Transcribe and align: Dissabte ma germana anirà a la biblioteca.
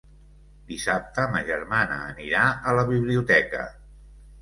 Dissabte 0.71 1.27
ma 1.35 1.43
germana 1.51 2.01
anirà 2.09 2.49
a 2.73 2.77
la 2.83 2.89
biblioteca. 2.91 3.67